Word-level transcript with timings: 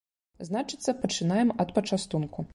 Значыцца, 0.47 0.95
пачынаем 1.03 1.55
ад 1.67 1.77
пачастунку. 1.79 2.49